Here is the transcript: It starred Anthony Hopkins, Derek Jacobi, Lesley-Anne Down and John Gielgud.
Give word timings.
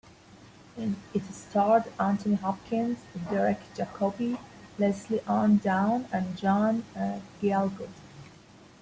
It 1.13 1.21
starred 1.31 1.83
Anthony 1.99 2.33
Hopkins, 2.33 2.97
Derek 3.29 3.59
Jacobi, 3.75 4.39
Lesley-Anne 4.79 5.57
Down 5.57 6.07
and 6.11 6.35
John 6.35 6.83
Gielgud. 7.39 7.89